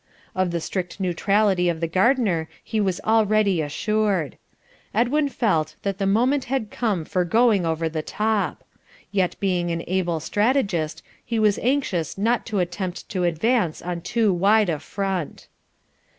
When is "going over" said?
7.23-7.87